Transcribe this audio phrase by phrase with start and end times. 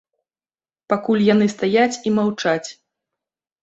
[0.93, 2.69] Пакуль яны стаяць і маўчаць.